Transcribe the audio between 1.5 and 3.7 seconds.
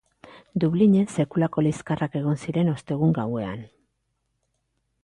liskarrak egon ziren ostegun gauean.